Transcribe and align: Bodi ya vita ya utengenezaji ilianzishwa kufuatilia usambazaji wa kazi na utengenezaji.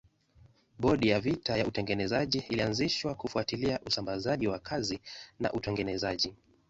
Bodi 0.79 1.09
ya 1.09 1.19
vita 1.19 1.57
ya 1.57 1.67
utengenezaji 1.67 2.43
ilianzishwa 2.49 3.15
kufuatilia 3.15 3.79
usambazaji 3.85 4.47
wa 4.47 4.59
kazi 4.59 4.99
na 5.39 5.53
utengenezaji. 5.53 6.35